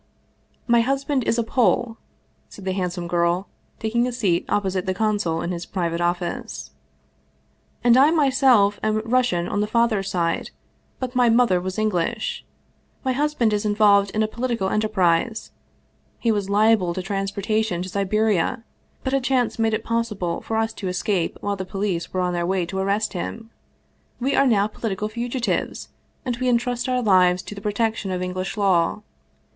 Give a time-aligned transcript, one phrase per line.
[0.75, 1.95] "My husband is a Pole,"
[2.49, 3.47] said the handsome girl,
[3.79, 6.71] taking a seat opposite the consul in his private office,"
[7.83, 10.49] and I my self am Russian on the father's side,
[10.99, 12.43] but my mother was English.
[13.05, 15.51] My husband is involved in a political enterprise;
[16.17, 18.63] he was liable to transportation to Siberia,
[19.03, 22.33] but a chance made it possible for us to escape while the police were on
[22.33, 23.51] their way to arrest him.
[24.19, 25.89] We are now political fugitives,
[26.25, 29.03] and we intrust our lives to the protection of English law.